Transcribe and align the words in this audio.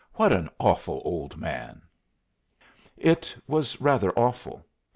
"What 0.15 0.33
an 0.33 0.49
awful 0.59 0.99
old 1.05 1.37
man!" 1.37 1.83
It 2.97 3.35
was 3.45 3.79
rather 3.79 4.09
awful. 4.17 4.65